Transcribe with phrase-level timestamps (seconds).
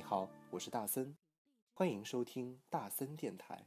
[0.00, 1.14] 你好，我是大森，
[1.74, 3.62] 欢迎收听大森电台。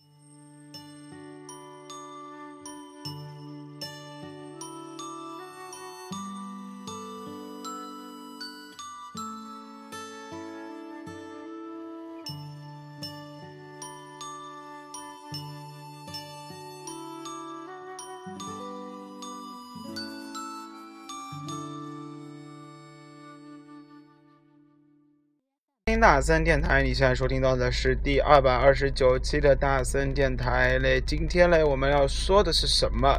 [26.04, 31.00] 大森电台，你现在收听到的是第二百二十九期的大森电台嘞。
[31.00, 33.18] 今天嘞，我们要说的是什么？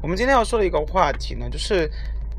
[0.00, 1.86] 我们今天要说的一个话题呢，就是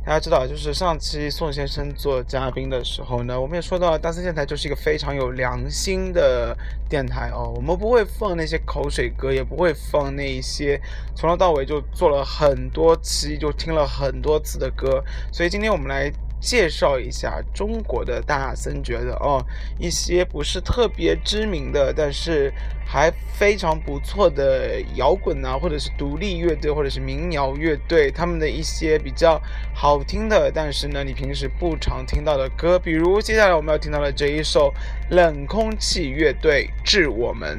[0.04, 6.58] 大家知道，就是上期宋先生做嘉宾的时候呢，我们也说到，大森电台就是一个非常有良心的
[6.90, 7.54] 电台哦。
[7.56, 10.82] 我们不会放那些口水歌，也不会放那一些
[11.16, 15.04] 从头到尾就做了很多期，就听了很多次的歌。
[15.32, 16.12] 所以今天我们来。
[16.44, 19.42] 介绍一下中国的大森觉得哦，
[19.80, 22.54] 一些不是特别知名的，但是
[22.86, 29.42] 还非常不错的摇滚啊，或者是独立乐队，或者是民谣乐队，他们的一些比较
[29.74, 34.74] 好听的，但是呢，你平时不常听到的歌，比如接下来我们要听到的这一首
[35.12, 37.58] 冷空气乐队《致我们》。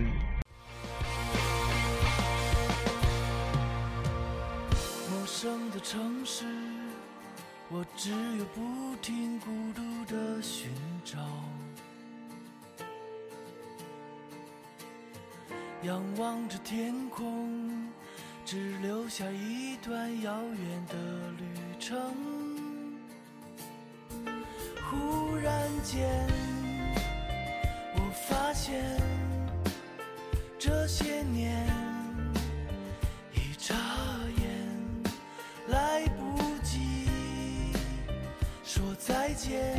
[15.85, 17.93] 仰望着天空，
[18.43, 20.95] 只留下一段遥远的
[21.39, 21.45] 旅
[21.79, 22.01] 程。
[24.83, 26.27] 忽然间，
[27.97, 28.83] 我发现
[30.59, 31.67] 这些年
[33.35, 33.75] 一眨
[34.39, 34.45] 眼
[35.69, 37.09] 来不及
[38.65, 38.83] 说。
[38.95, 39.77] 再见，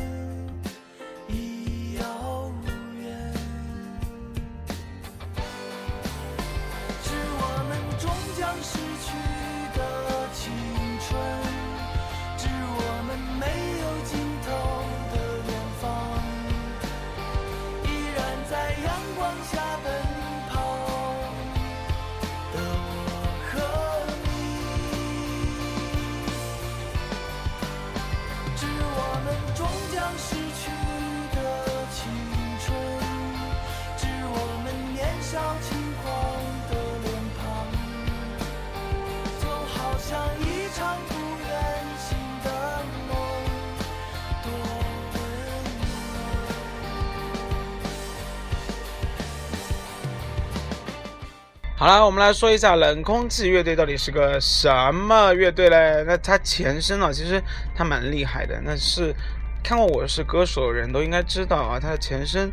[51.78, 56.06] 好了，我们来说一下冷空气乐队到底是个什么乐队嘞？
[56.08, 57.44] 那它前身呢，其实
[57.76, 58.58] 它蛮厉害的。
[58.64, 59.14] 那是
[59.62, 62.50] 看过《我是歌手》的人都应该知道啊，它的前身，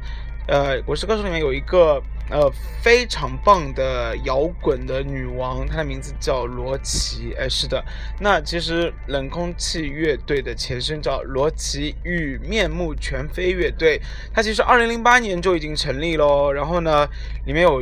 [0.49, 2.50] 呃，《我是歌手》里面有一个呃
[2.82, 7.32] 非常棒的摇滚的女王，她的名字叫罗琦。
[7.38, 7.81] 哎，是的，
[8.19, 14.03] 那其实冷空气乐队的前身叫罗琦与面目全非乐队，
[14.34, 16.50] 它其实二零零八年就已经成立喽。
[16.50, 17.09] 然后呢，
[17.47, 17.81] 里面有。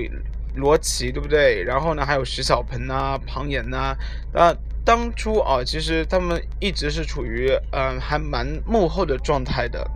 [0.55, 1.63] 罗琦对不对？
[1.63, 3.97] 然后呢，还有石小鹏呐、庞岩呐。
[4.33, 9.89] 那当初啊，其实他们一直是处于嗯还蛮幕后的状态的，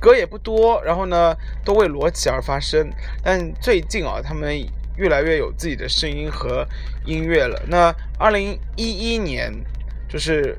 [0.00, 0.82] 歌也不多。
[0.82, 2.90] 然后呢，都为罗琦而发声。
[3.22, 4.58] 但最近啊，他们
[4.96, 6.66] 越来越有自己的声音和
[7.04, 7.62] 音乐了。
[7.68, 9.52] 那二零一一年，
[10.08, 10.56] 就是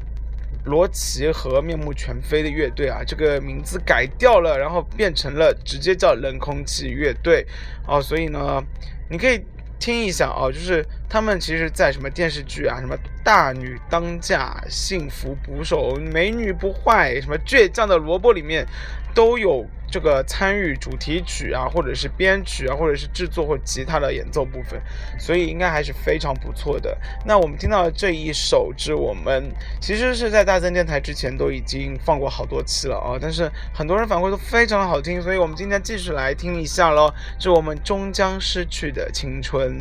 [0.65, 7.45] 罗琦和面目全非的乐队啊，这个名字改掉了，然后变成了直接叫冷空气乐队
[7.87, 8.01] 哦。
[8.01, 8.63] 所以呢。
[9.09, 9.39] 你可以
[9.79, 10.83] 听一下哦，就是
[11.13, 18.65] 他们其实，在什么电视剧啊，什么《大女当嫁》《幸福捕手》《美女不坏》什么《倔强的萝卜》里面，
[19.13, 19.63] 都有。
[19.91, 24.81] 这个参与主题曲啊，或者是编曲啊，或者是制作或吉他的演奏部分，
[25.19, 26.97] 所以应该还是非常不错的。
[27.23, 37.13] 那我们听到这一首之我们其实是在大森电台之前都已经放过好多期了啊，但是很多人反馈都非常的好听，所以我们今天继续来听一下喽。
[37.37, 39.77] 是我们终将失去的青春。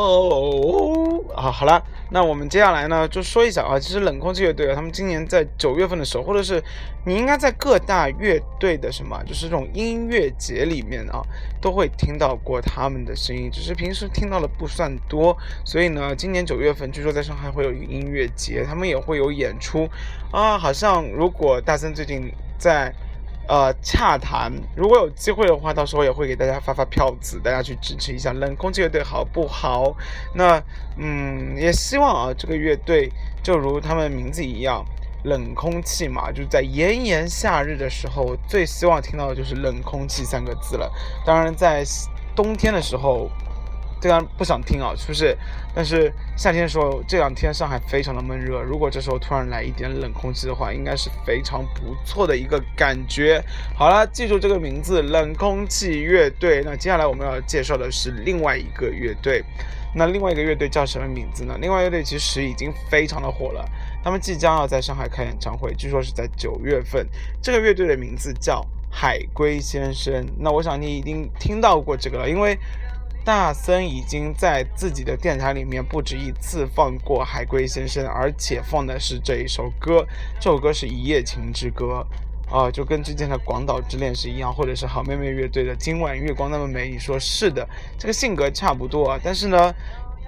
[0.00, 6.62] 哦啊，好了，那我们接下来呢就说一下啊，其实冷空气乐队啊，他们今年在九月份的时候，或者是
[7.04, 11.22] 你应该在各大乐队的什么，就是这种音乐节里面啊，
[11.60, 15.36] 都会听到过他们的声音，只是平时听到的不算多。
[15.64, 19.88] 所以呢，今年九月份据说在上海会有一个音乐节，他们也会有演出
[20.32, 20.56] 啊。
[20.56, 22.92] 好像如果大森最近在。
[23.50, 29.92] 呃，洽谈，如果有机会的话，到时候也会给大家发发票子，大家去支持一下冷空气乐队，好不好？
[30.36, 30.62] 那，
[30.96, 33.10] 嗯，也希望啊，这个乐队
[33.42, 34.84] 就如他们名字一样，
[35.24, 40.88] 冷空气嘛，就是在炎炎夏日的时候，最希望听到的就是冷空气三个字了。
[41.26, 41.82] 当然，在
[42.36, 43.28] 冬天的时候。
[44.00, 45.36] 这样不想听啊，是不是？
[45.74, 53.40] 但是夏天的时候，这两天上海非常的闷热，如果这时候突然来一点冷空气的话，应该是非常不错的一个感觉。
[53.76, 56.62] 好了，记住这个名字，冷空气乐队。
[56.64, 59.44] 那接下来我们要介绍的是另外一个乐队。
[59.94, 61.56] 那另外一个乐队叫什么名字呢？
[61.60, 63.64] 另外乐队其实已经非常的火了，
[64.02, 67.06] 他们即将要在上海开演唱会，据说是在九月份。
[67.42, 70.26] 这个乐队的名字叫海龟先生。
[70.38, 72.58] 那我想你一定听到过这个了，因为。
[73.24, 80.06] 大森已经在自己的电台里面不止一次放过海龟先生，而且放的是这一首歌。
[80.40, 82.06] 这首歌是一夜情之歌，
[82.50, 86.88] 啊，就跟之前的广岛之恋是一样，或者是好妹妹乐队的今晚月光那么美。
[86.90, 87.68] 你说是的，
[87.98, 89.74] 这个性格差不多，但是呢。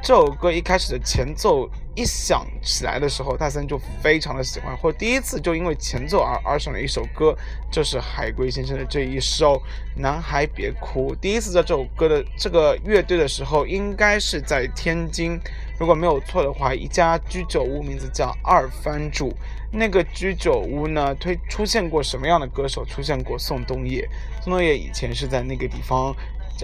[0.02, 7.36] 这首歌一开始的前奏一响起来的时候，大森就非常的喜欢，或第一次就因为前奏而而上了一首歌，
[7.70, 9.54] 就是海龟先生的这一首
[9.94, 11.14] 《男孩别哭》。
[11.20, 15.38] 第一次在这首歌的这个乐队的时候，应该是在天津，
[15.78, 19.32] 如果没有错的话，一家居酒屋，名字叫二番主。
[19.70, 22.84] 那个居酒屋呢，推出现过什么样的歌手？
[22.84, 24.08] 出现过宋冬野，
[24.42, 26.12] 宋冬野以前是在那个地方。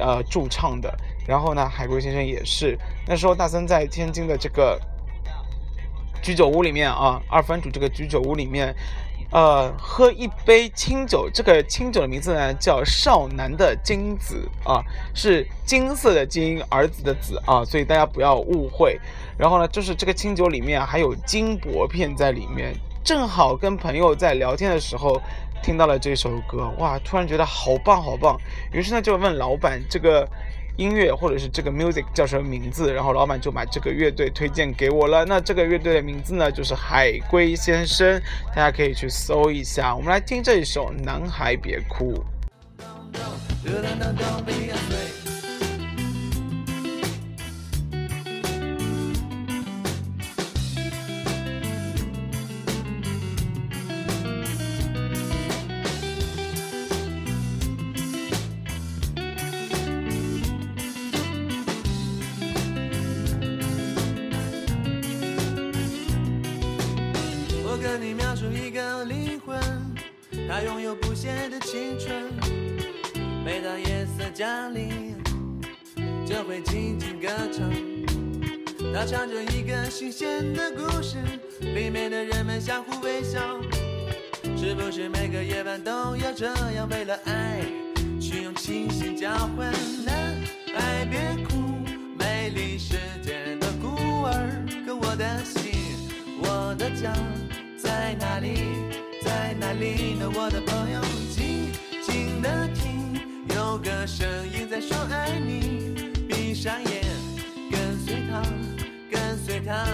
[0.00, 0.96] 呃，驻唱的，
[1.28, 2.78] 然后呢，海龟先生也是。
[3.06, 4.80] 那时候大森在天津的这个
[6.22, 8.74] 居酒屋里面啊，二番主这个居酒屋里面，
[9.30, 11.28] 呃，喝一杯清酒。
[11.30, 14.82] 这个清酒的名字呢叫少男的金子啊，
[15.14, 18.98] 是金色的金，儿子的子啊，所以大家不要误会。
[19.36, 22.74] 然后呢，就是这个清酒里面还有金箔片在里面。
[23.04, 25.18] 正好跟朋友在聊天的时候
[25.62, 28.38] 听到了这首歌，哇，突然觉得好棒好棒。
[28.72, 30.28] 于是呢就问老板这个
[30.78, 35.24] 音乐或者是这个 music 叫什么名字，然后老板就把这个乐队推荐给我了。
[35.24, 38.20] 那这个乐队的名字呢就是海龟先生，
[38.54, 39.94] 大家可以去搜一下。
[39.94, 42.14] 我们来听这一首《男孩别哭》。
[74.38, 75.16] 家里，
[76.24, 77.68] 就会轻轻歌唱。
[78.94, 81.16] 他唱着一个新鲜的故事，
[81.60, 83.40] 里面的人们相互微笑。
[84.56, 87.62] 是不是每个夜晚都要这样，为了爱
[88.20, 89.72] 去用清醒交换？
[90.06, 90.36] 男
[90.72, 91.56] 孩别哭，
[92.16, 95.72] 美丽世界的孤儿，可我的心，
[96.38, 97.12] 我的家
[97.76, 98.54] 在哪里？
[99.20, 101.00] 在哪里呢，我的朋友？
[101.34, 101.72] 静，
[103.78, 105.94] 有个声音在说爱你。
[106.26, 107.04] 闭上眼，
[107.70, 108.42] 跟随他，
[109.08, 109.86] 跟随他，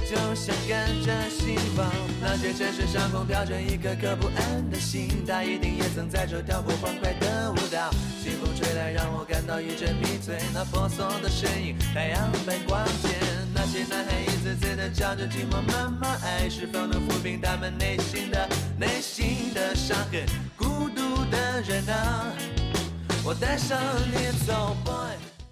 [0.00, 1.88] 就像跟着希望。
[2.20, 7.90] 那些城市上空飘着一颗颗不安的心，他一定也曾在这跳过欢快的舞蹈。
[8.20, 10.36] 清风吹来，让我感到一阵迷醉。
[10.52, 13.08] 那婆娑的身影，太阳般光洁。
[13.54, 20.26] 那些男孩一次次的叫着寂寞妈妈，爱是否能抚平他们内心的内心的伤痕？
[20.56, 22.32] 孤独的人啊，
[23.28, 24.74] 我带上你走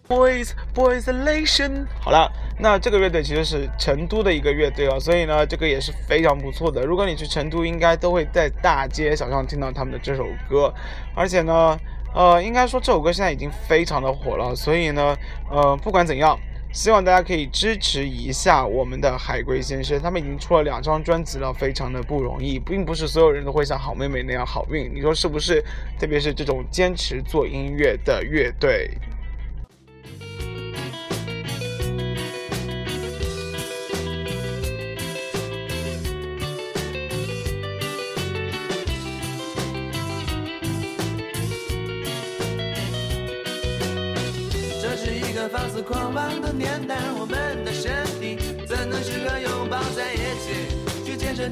[0.09, 1.85] ，boy，boys boys elation。
[2.01, 2.27] 好了，
[2.59, 6.81] 那这个乐队其实是成都的一个乐队哦，所以呢，这个也是非常不错的。
[6.87, 10.73] 如果你去成都，应该都会在大街小巷听到他们的这首歌，
[11.15, 11.79] 而且呢，
[12.15, 15.15] 呃，应该说这首歌现在已经非常的火了，所以呢，
[15.51, 16.35] 呃，不管怎样。
[16.73, 25.65] 希望大家可以支持一下我们的海龟先生，他们已经出了两张专辑了，非常的不容易，并不是所有人都会像好妹妹那样好运，你说是不是？
[25.99, 28.91] 特别是这种坚持做音乐的乐队。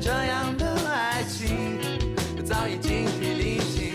[0.01, 1.79] 这样的爱情？
[2.45, 3.95] 早已精疲力尽，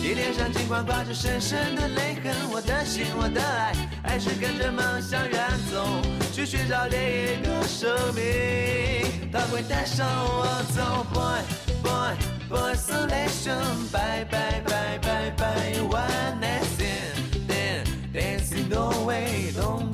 [0.00, 5.86] 你脸上尽管挂着深深的泪痕，我的心，我的爱，还是跟着梦想远走，
[6.32, 11.42] 去寻找另一个生命，他会带上我走，boy
[11.82, 12.16] boy
[12.48, 13.60] boy isolation，
[13.92, 19.92] 拜拜拜拜拜，one night stand dancing no way, don't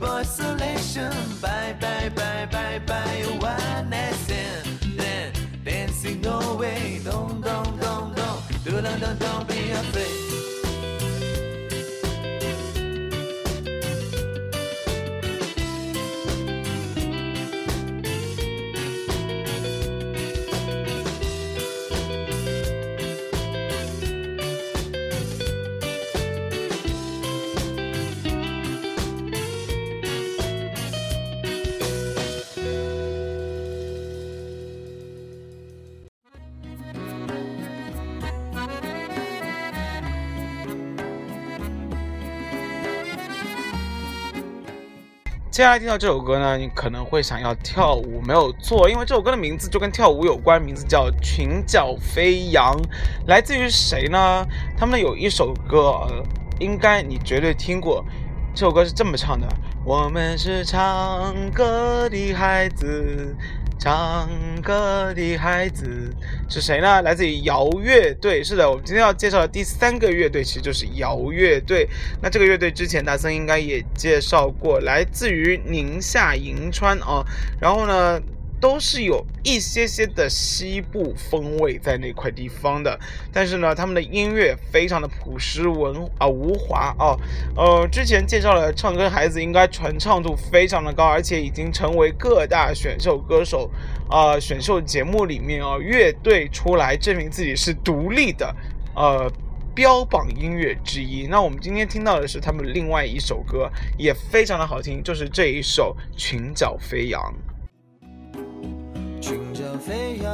[0.00, 0.40] voice.
[1.40, 4.29] Bye, bye, bye, bye, bye, One wildness.
[45.60, 52.74] 接下来听到这首歌呢，你可能会想要跳舞，没有错，因为这首歌的名字就跟跳舞有关，名字叫《裙角飞扬》，
[53.26, 54.46] 来自于谁呢？
[54.74, 56.08] 他们有一首歌，
[56.60, 58.02] 应该你绝对听过，
[58.54, 59.46] 这首歌是这么唱的：
[59.84, 63.36] 我们是唱歌的孩子。
[63.78, 64.28] 唱
[64.62, 66.14] 歌的孩子
[66.50, 67.00] 是谁呢？
[67.02, 68.42] 来自于摇乐队。
[68.42, 71.88] 是的，我们今天要介绍的第三个乐队其实就是摇乐队。
[72.20, 77.24] 那这个乐队之前大森应该也介绍过，来自于宁夏银川啊。
[77.60, 78.20] 然后呢？
[78.60, 83.00] 都是有一些些的西部风味在那块地方的，
[83.32, 87.16] 但是呢，他们的音乐非常的朴实文啊无华啊，
[87.56, 93.70] 呃，之前介绍了唱歌孩子应该传唱度非常的高，而且已经成为各大选秀歌手
[94.10, 98.54] 啊选秀节目里面啊乐队出来证明自己是独立的
[98.94, 99.32] 呃
[99.74, 101.26] 标榜音乐之一。
[101.26, 107.22] 那我们今天听到的是他们另外一首歌，也非常的好听，就是这一首《裙角飞扬》。
[109.20, 110.32] 裙角飞扬，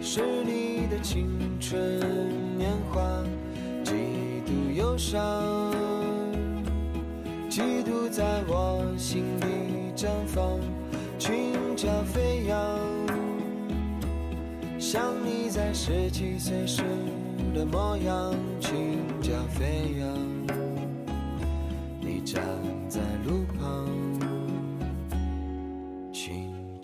[0.00, 1.28] 是你的青
[1.60, 1.78] 春
[2.56, 3.22] 年华，
[3.84, 3.92] 几
[4.46, 5.70] 度忧伤，
[7.50, 10.58] 几度在我心里绽放。
[11.18, 12.58] 裙角飞扬，
[14.78, 16.82] 像你在十七岁时
[17.54, 18.34] 的模样。
[18.58, 20.18] 裙角飞扬，
[22.00, 22.42] 你站
[22.88, 24.09] 在路旁。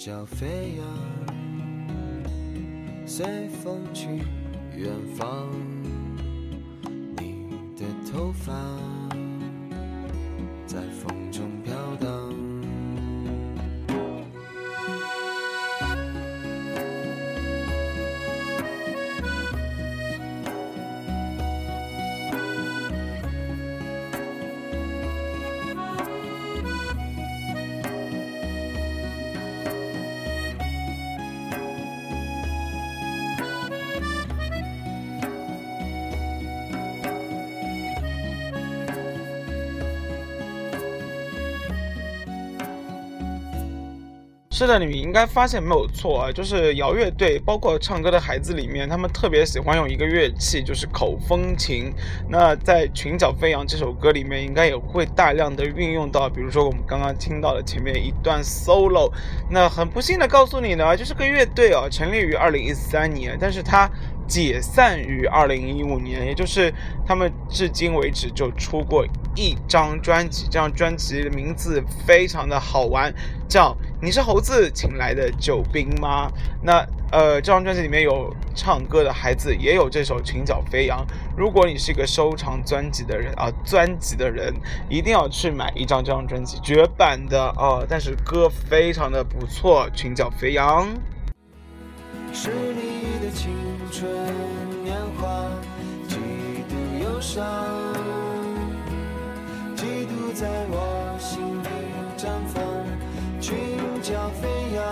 [0.07, 0.87] 小飞扬，
[3.05, 4.07] 随风去
[4.77, 5.49] 远方。
[7.17, 8.53] 你的头发
[10.65, 11.56] 在风中
[44.59, 51.93] 是的，你们应该发现没有错啊，就是摇乐队，包括唱歌的孩子里面，他们特别喜欢用一个乐器，就是口风琴。
[52.27, 59.13] 那在《裙角飞扬》这首歌里面，应该也会大量的运用到，比如说我们刚刚听到的前面一段 solo。
[59.51, 63.91] 那很不幸的告诉你呢，就是个乐队啊，成立于二零一三年，但是它。
[64.29, 66.75] 解散于二零一五年，也就是
[67.07, 73.15] 他们至今为止就出过一张专辑，这张专辑的名字非常的好玩，
[73.49, 73.71] 叫
[74.07, 76.29] 《你是猴子请来的救兵吗》。
[76.63, 81.01] 那呃，这张专辑里面有唱歌的孩子，也有这首《裙角飞扬》。
[81.37, 84.55] 如果你是一个收藏专辑的人啊，专辑的人
[84.89, 90.87] 一定要去买一张这张专辑，绝版的啊，但是歌非常的不错，《裙角飞扬》。
[92.33, 93.51] 是你的青
[93.91, 94.09] 春
[94.85, 95.51] 年华，
[96.07, 96.15] 几
[96.69, 97.45] 度忧伤，
[99.75, 101.66] 几度在我心。
[104.07, 104.85] 裙角飞扬，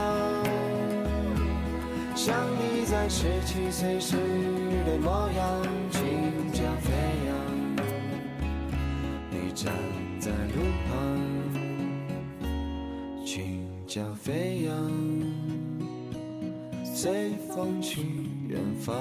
[2.16, 4.16] 像你在十七岁时
[4.84, 5.62] 的模样。
[5.88, 6.02] 裙
[6.52, 6.90] 角飞
[7.24, 7.32] 扬，
[9.30, 9.72] 你站
[10.18, 10.56] 在路
[10.88, 10.90] 旁。
[13.24, 14.74] 裙角飞扬，
[16.82, 18.00] 随风去
[18.48, 18.96] 远方。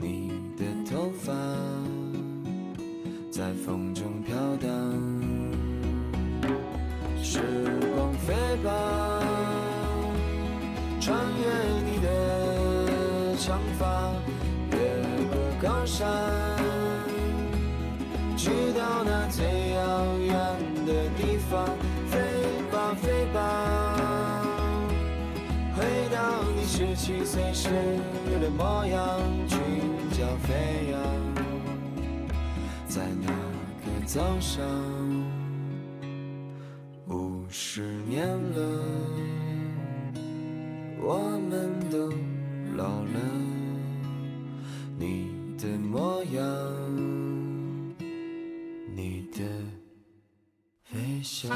[0.00, 1.30] 你的头发
[3.30, 5.19] 在风中飘荡。
[7.22, 7.40] 时
[7.94, 8.34] 光飞
[8.64, 8.70] 吧，
[11.00, 11.44] 穿越
[11.84, 14.12] 你的长发，
[14.72, 14.76] 越
[15.28, 16.08] 过高山，
[18.36, 20.34] 去到那最遥远
[20.86, 21.66] 的地方。
[22.10, 22.18] 飞
[22.72, 23.38] 吧，飞吧，
[25.76, 27.68] 回到你十七岁时
[28.40, 29.58] 的模样，裙
[30.10, 31.00] 角飞扬，
[32.88, 35.29] 在那个早上。
[37.52, 38.60] 十年了，
[41.02, 41.18] 我
[41.50, 42.08] 们都
[42.76, 43.20] 老了，
[44.96, 46.42] 你的模样，
[48.94, 49.42] 你的
[50.94, 51.48] 微笑。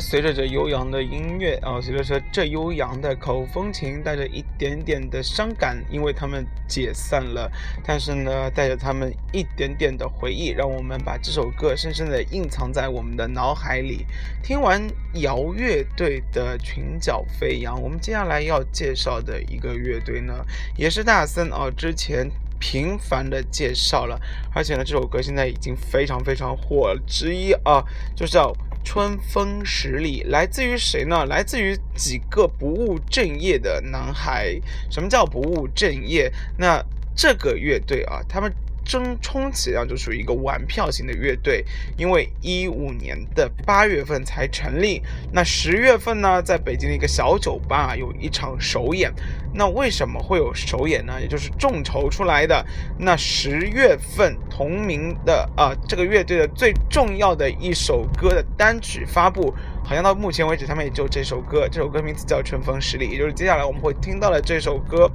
[0.00, 7.50] 随着这悠扬的音乐啊，随着这这悠扬的口风琴，带着一点点的伤感，因为他们解散了。
[7.84, 14.06] 但是呢，带着他们一点点的回忆，让我们把这首歌深深的印藏在我们的脑海里。
[14.42, 14.82] 听完
[15.14, 20.34] 摇乐队的《裙角飞扬》，我们接下来要介绍的一个乐队呢，
[20.76, 24.18] 也是大森啊之前频繁的介绍了，
[24.54, 27.84] 而且呢，这首歌现在已经非常非常火之一啊，
[28.16, 28.50] 就是叫。
[28.84, 31.24] 春风十里来自于谁呢？
[31.26, 34.60] 来自于几个不务正业的男孩。
[34.90, 36.32] 什么叫不务正业？
[36.56, 38.52] 那这个乐队啊，他们。
[38.90, 41.64] 真充其量就属于一个玩票型的乐队，
[41.96, 45.00] 因为一五年的八月份才成立，
[45.32, 49.12] 那十月份呢，在北京的一个小酒吧有一场首演。
[49.54, 51.20] 那为什么会有首演呢？
[51.20, 52.66] 也就是众筹出来的。
[52.98, 65.08] 那十月份同名的啊，这个乐队的最重要的一首歌的单曲发布，好像到目前为止他们也就这首歌，这首歌名字叫《春风十里》，也就是接下来我们会听到的这首歌。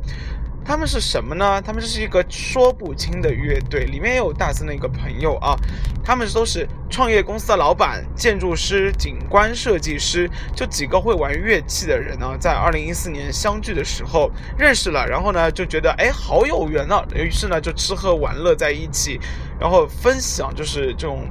[0.65, 1.61] 他们是什么呢？
[1.61, 5.55] 他们这是一个说不清的乐队，里面也有大森的一个朋友啊。
[6.03, 19.19] 他们都是创业公司的老板、建筑师、景观设计师，就几个会玩乐器的人呢，在二零一四年相聚的时候认识了，然后呢就觉得哎好有缘啊，于是呢就吃喝玩乐在一起，
[19.59, 21.29] 然后分享就是这种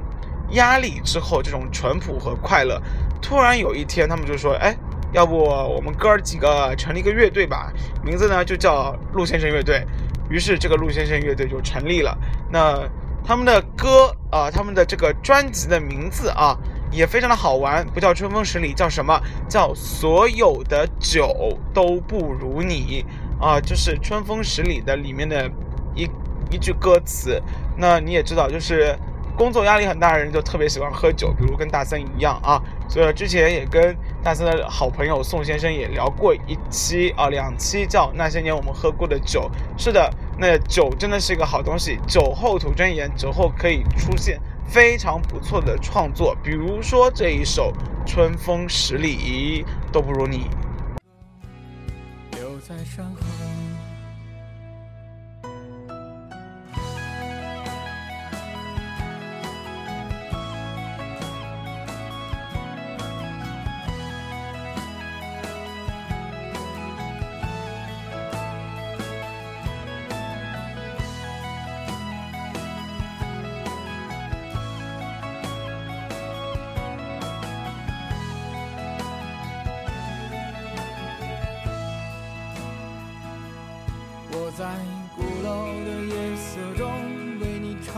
[0.51, 2.81] 压力之后这种淳朴和快乐。
[3.21, 4.73] 突然有一天，他们就说哎。
[5.15, 7.71] 要不我们哥儿几个成立一个乐队吧，
[8.03, 9.81] 名字呢就叫陆先生乐队。
[10.29, 12.17] 于是这个陆先生乐队就成立了。
[12.51, 12.77] 那
[13.23, 16.57] 他们的歌啊，他们的这个专辑的名字啊，
[16.91, 19.17] 也非常的好玩，不叫春风十里，叫什么？
[19.47, 23.05] 叫所有的酒都不如你
[23.39, 25.49] 啊，就是春风十里的里面的
[25.95, 26.09] 一
[26.51, 27.41] 一句歌词。
[27.77, 28.93] 那你也知道，就是。
[29.35, 32.61] 工作压力很大的人就特别喜欢喝酒，比如跟大森一样啊。
[32.87, 39.49] 所以之前也跟大森的好朋友宋先生也聊过一期啊，两期叫那些年我们喝过的酒。
[39.77, 47.73] 是的，那酒真的是一个好东西，酒后吐真言，酒后可以出现非常不错的创作，比如说这一首
[48.09, 50.47] 《春风十里》都不如你。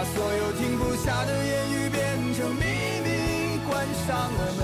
[0.00, 2.00] 把所有停不下的言语变
[2.32, 2.64] 成秘
[3.04, 4.60] 密，关上了门。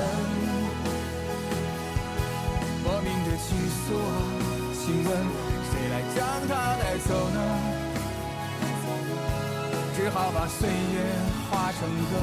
[2.82, 4.16] 莫名的情愫啊，
[4.72, 5.12] 请问
[5.68, 7.38] 谁来将它带走呢？
[9.94, 11.04] 只好把岁月
[11.50, 12.16] 化成歌，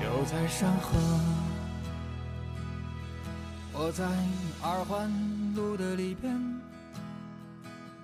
[0.00, 0.96] 留在山河。
[3.74, 4.06] 我在
[4.62, 5.12] 二环
[5.54, 6.32] 路的里边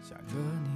[0.06, 0.75] 想着你，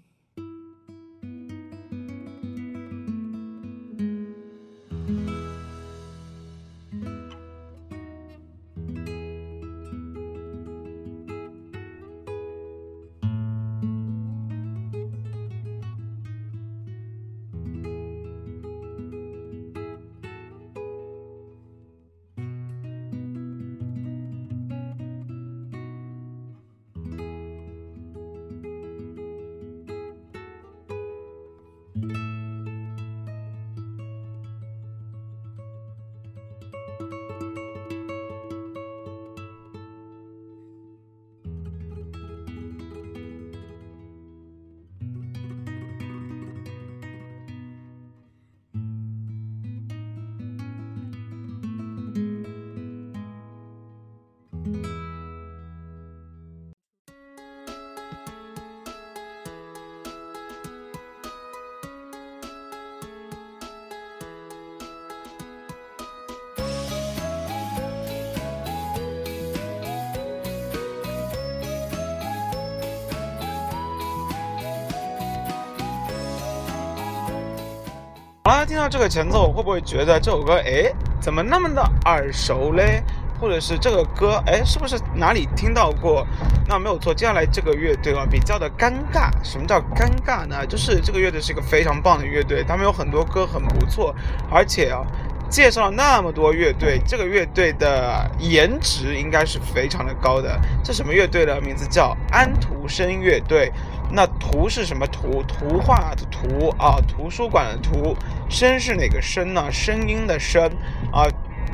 [78.71, 83.03] 听到这个前奏，我会不会觉得这首歌，哎，怎么那么的耳熟嘞？
[83.37, 86.25] 或者是这个歌，哎，是不是哪里听到过？
[86.69, 89.29] 那没有错，接下来这个乐队啊，比较的尴尬。
[89.43, 90.65] 什么叫尴尬呢？
[90.65, 94.15] 就是这个乐队是一个非常棒的乐队，他们有很多歌很不错，
[94.49, 95.05] 而且啊。
[95.49, 100.57] 介绍了那么多乐队，这个乐队的颜值应该是非常的高的。
[100.81, 101.59] 这什么乐队呢？
[101.59, 103.69] 名字叫安徒生乐队。
[104.09, 105.43] 那图是什么图？
[105.43, 108.15] 图画图啊，图书馆的图。
[108.49, 109.71] 声是哪个声呢？
[109.71, 110.69] 声音的声
[111.11, 111.25] 啊。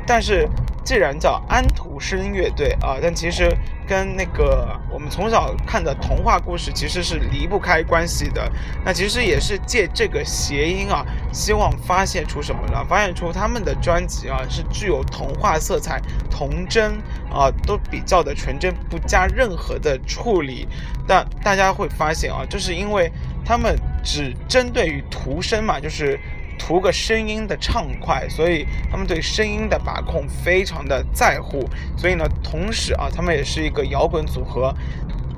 [0.05, 0.47] 但是
[0.85, 3.53] 既然叫安徒生乐队啊，但其实
[3.85, 8.49] 跟那个我们从小看的童话故事其实是离不开关系的。
[8.85, 12.85] 那其实也是借这个谐音啊，希望发现出什么呢？
[12.87, 16.01] 发现出他们的专辑啊是具有童话色彩、
[16.31, 16.93] 童真
[17.29, 20.65] 啊，都比较的纯真，不加任何的处理。
[21.05, 23.11] 但大家会发现啊，就是因为
[23.47, 26.19] 他们只针对于图声嘛，就是。
[26.59, 31.63] 图个声音的畅快，所以他们对声音的把控非常的在乎。
[31.95, 34.73] 所以呢，同时啊，他们也是一个摇滚组合，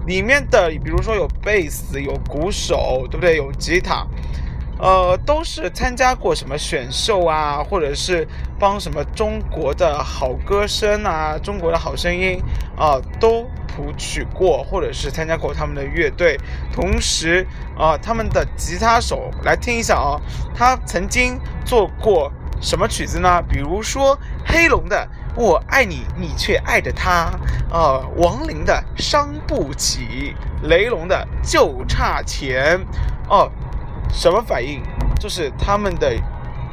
[0.07, 3.35] 里面的比如说有贝斯、有鼓手，对不对？
[3.35, 4.07] 有吉他，
[4.79, 8.25] 呃，都是参加过什么选秀啊，或者是
[8.57, 12.41] 帮什么中国的好歌声啊、中国的好声音
[12.77, 13.45] 啊，都。
[13.79, 16.37] 谱曲过，或者是参加过他们的乐队，
[16.73, 20.19] 同时啊，他们的吉他手来听一下啊，
[20.53, 22.29] 他曾经做过
[22.61, 23.41] 什么曲子呢？
[23.43, 25.07] 比如说黑龙的
[25.41, 27.31] 《我爱你，你却爱着他》，
[27.73, 30.35] 啊，王林的《伤不起》，
[30.67, 32.77] 雷龙的《就差钱》，
[33.29, 33.49] 哦，
[34.11, 34.83] 什么反应？
[35.17, 36.13] 就是他们的，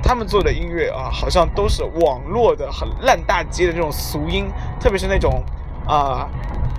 [0.02, 5.44] 他们做的音乐啊，好像都是网络的很烂大街的这种俗音，特别是那种
[5.86, 6.28] 啊。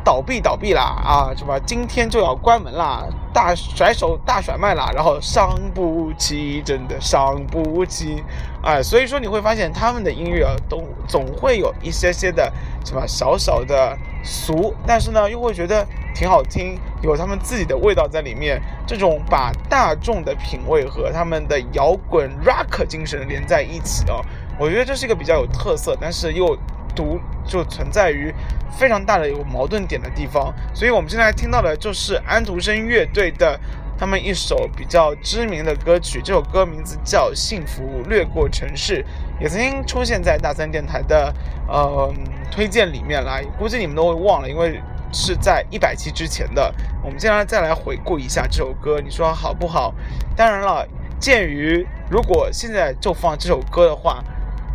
[0.08, 8.24] 倒闭倒闭啦啊，什么今天就要关门啦，大甩手大甩卖啦，然后伤不起，真的伤不起，
[8.64, 12.50] 哎，所以说你会发现他们的音乐啊，都总会有一些些的
[12.86, 18.62] 什么小小的俗，但是呢，又会觉得挺好听，有他们自己的味道在里面。
[18.88, 24.22] 这种把大众的品味和他们的摇滚 rock 精神连在一起啊，
[24.58, 26.58] 我觉得这是一个比较有特色，但是又。
[26.98, 28.34] 独就存在于
[28.78, 33.60] 非常大的有矛盾点的地方，所以我们现在听到的就是安徒生乐队的
[34.00, 39.04] 他们一首比较知名的歌曲，这首歌名字叫《幸福掠过城市》，
[39.42, 41.34] 也曾经出现在大三电台的
[41.68, 42.12] 呃
[42.52, 44.82] 推荐里面来，估计你们都会忘了，因为
[45.14, 46.74] 是在一百期之前的。
[47.04, 49.94] 我们接下来再来回顾一下这首歌，你说好不好？
[50.36, 50.86] 当然了，
[51.20, 54.24] 鉴于如果现在就放这首歌的话，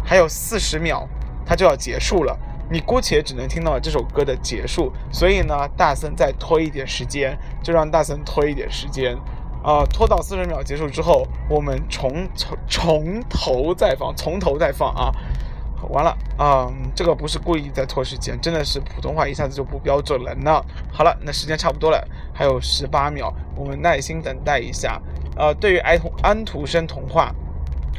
[0.04, 1.06] 还有四十秒。
[1.52, 2.34] 它就要结束了。
[2.70, 9.14] 你姑且只能听到这首歌的结束，所以呢，大森再拖一点时间，就让大森拖一点时间，
[9.62, 15.12] 啊，拖到四十秒结束之后，我们从从从头再放，从头再放啊，
[15.90, 20.58] 完了啊，这个不是故意在拖时间，真的是普通话一下子就不标准了呢。
[20.90, 24.98] 好了，那时间差不多了，还有十八秒，我们耐心等待一下。
[25.36, 27.30] 呃，对于安徒安徒生童话。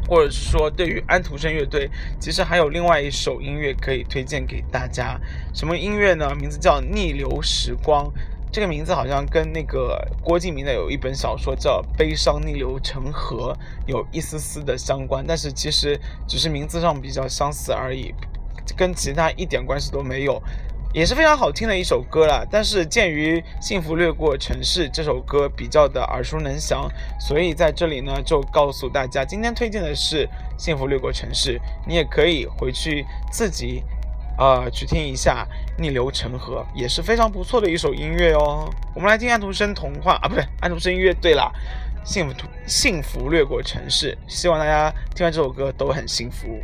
[0.07, 1.89] 或者是说，对于安徒生乐队，
[2.19, 5.19] 其实还有另外一首音乐可以推荐给大家。
[5.53, 6.33] 什么音乐呢？
[6.35, 8.05] 名字叫《逆流时光》。
[8.51, 13.51] 这个名字好像跟那个郭敬明的有一本小说叫《悲伤逆流成河》
[13.87, 18.13] 有一丝丝的相关，但是其实只是名字上比较相似而已，
[18.77, 20.39] 跟其他一点关系都没有。
[20.93, 26.87] 也是非常好听的一首歌了，但是鉴于《幸福掠过城市》这首歌比较的耳熟能详，
[27.19, 33.83] 所以在这里呢就告诉大家，今天推荐的是《幸福掠过城市》，你也可以回去自己，
[34.37, 35.47] 呃，去听一下
[35.81, 38.69] 《逆流成河》，也是非常不错的一首音乐哦。
[38.93, 41.51] 我们来听安徒生童话啊，不对，安徒生乐队啦，
[42.07, 42.35] 《幸福
[42.67, 46.59] 幸福掠过城市》，希望大家听完这首歌都很幸福。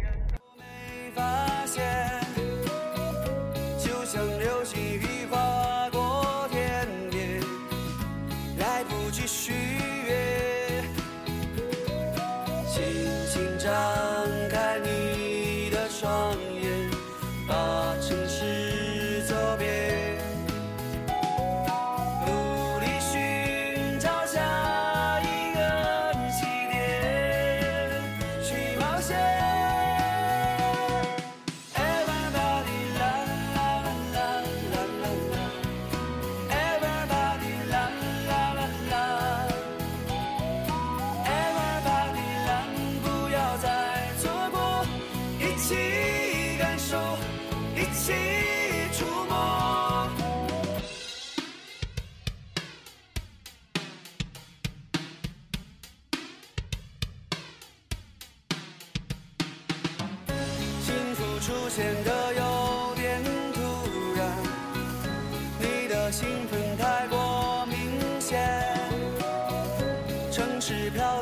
[70.69, 71.18] 是飘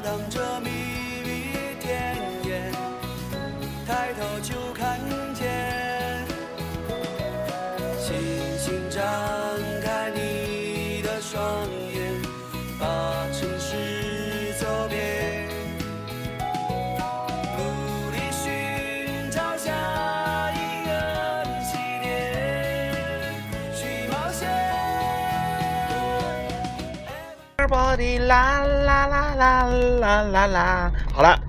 [27.98, 29.66] 啦啦啦啦
[30.00, 30.92] 啦啦啦！
[31.14, 31.40] 好了，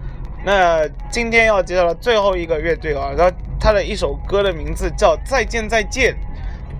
[0.44, 6.14] 那今天要介绍的最后一个乐队啊，然后他的一首歌的名字叫《再见再见》。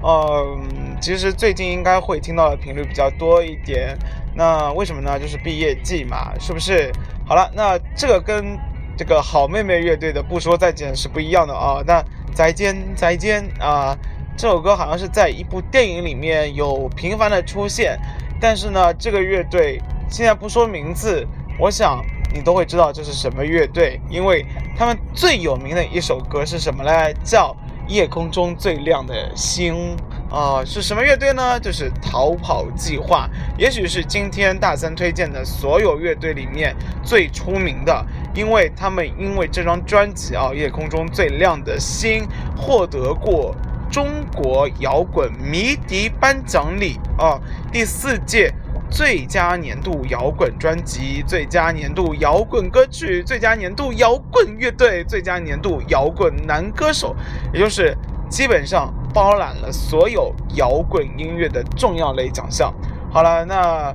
[0.02, 3.96] 嗯，其实最近应该会听到的频率比较多一点。
[4.34, 5.18] 那为什么呢？
[5.18, 6.90] 就是毕业季嘛，是不是？
[7.26, 8.58] 好了，那这个跟
[8.96, 11.82] 这个好妹妹乐队的不说再见是不一样的啊。
[11.86, 12.02] 那
[12.32, 13.96] 再见再见啊，
[14.36, 17.98] 这首歌好像是在一部电影里面有频繁的出现。
[18.40, 21.26] 但是呢，这个乐队现在不说名字，
[21.58, 24.44] 我想你都会知道这是什么乐队，因为
[24.76, 26.90] 他们最有名的一首歌是什么呢？
[27.24, 27.56] 叫
[27.90, 29.96] 《夜空中最亮的星》
[30.34, 31.58] 啊、是什么乐队呢？
[31.58, 33.26] 就是逃跑计划。
[33.56, 42.24] 也许是今天大森推荐的所有乐队里面最出名的，因为他们因为这张专辑啊，《夜空中最亮的星》
[42.54, 43.56] 获得过。
[43.90, 47.40] 中国摇滚迷笛颁奖礼啊，
[47.72, 48.52] 第四届
[48.90, 57.14] 最佳年度摇滚专辑、最佳年度摇滚歌曲、最佳年度摇滚乐队、最佳年度摇滚男歌手，
[57.52, 57.96] 也就是
[58.30, 62.72] 基本上包揽了所有摇滚音乐的重要类奖项。
[63.10, 63.94] 好了，那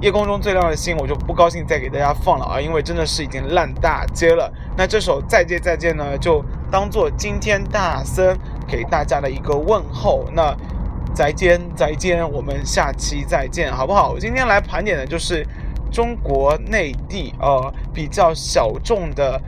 [0.00, 4.52] 夜空中最亮的星，我就不高兴再给大家放了啊，因为真的是已经烂大街了。
[4.76, 8.36] 那这首再见再见呢，就当做今天大森
[8.72, 10.24] 给大家的一个问候。
[10.32, 10.56] 那
[11.14, 14.12] 再见再见，我们下期再见，好不好？
[14.12, 15.46] 我今天来盘点的就是
[15.92, 19.38] 中国内地呃比较小众的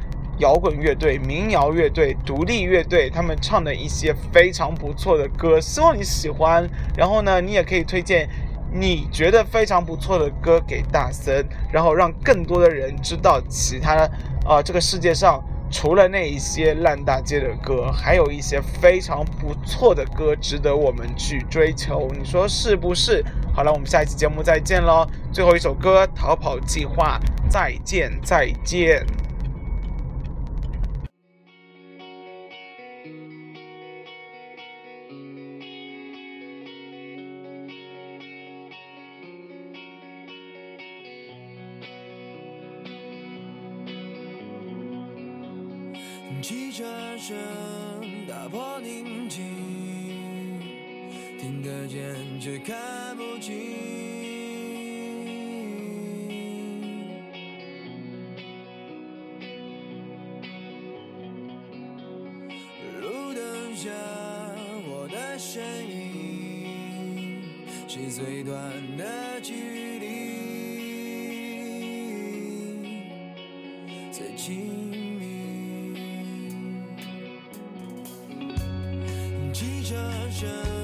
[0.41, 6.69] 摇滚乐队、民谣乐队、独立乐队，他们唱的一些非常不错的歌，希望你喜欢。
[6.95, 8.29] 然后呢，你也可以推荐
[8.71, 14.07] 你觉得非常不错的歌给大森，然后让更多的人知道其他
[14.47, 15.43] 呃、这个世界上
[15.75, 22.09] 除了那一些烂大街的歌，还有一些非常不错的歌值得我们去追求。
[22.17, 23.25] 你说是不是？
[23.53, 25.05] 好了，我们下一期节目再见喽！
[25.33, 29.05] 最后一首歌《逃跑计划》，再见再见。
[79.55, 79.95] 汽车
[80.33, 80.84] 声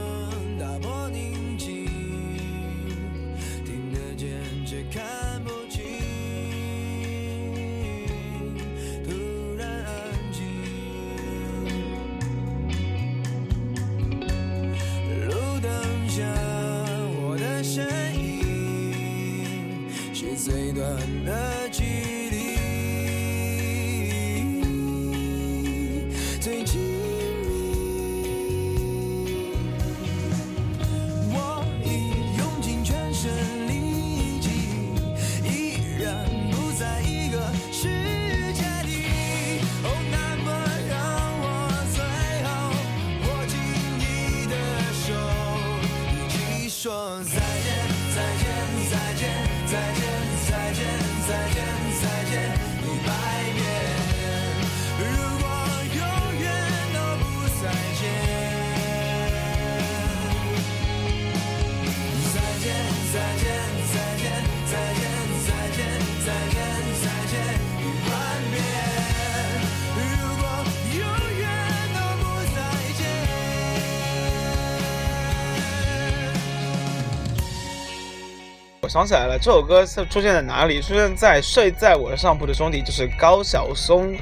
[78.91, 80.83] 想起来了，这首歌是出现在哪里？
[80.83, 84.13] 出现在《睡在我上铺的兄弟》，就是高晓松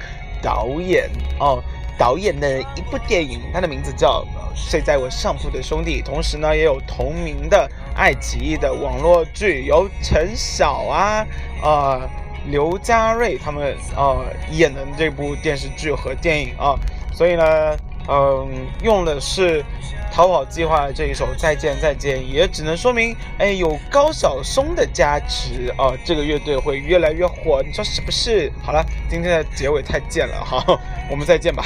[0.43, 1.09] 导演
[1.41, 1.59] 哦
[1.99, 4.23] 导演的一部电影，它的名字叫
[4.55, 6.03] 《睡在我上铺的兄弟》。
[6.05, 11.27] 同时呢，也有同名的爱奇艺的网络剧，由陈晓啊、
[11.63, 12.07] 呃
[12.51, 16.77] 刘嘉瑞他们呃演的这部电视剧和电影啊。
[17.11, 17.75] 所以呢，
[18.09, 19.65] 嗯，用的是。
[20.11, 28.51] 逃跑计划这一首《再见再见》也只能说明，哎，有高晓松的加持啊，这个乐队会越来越火，你说是不是？
[28.65, 30.81] 好了，今天的结尾太贱了，好，
[31.11, 31.63] 我们再见吧。